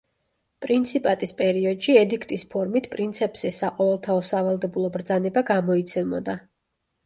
[0.65, 6.41] პრინციპატის პერიოდში ედიქტის ფორმით პრინცეფსის საყოველთაო სავალდებულო ბრძანება გამოიცემოდა.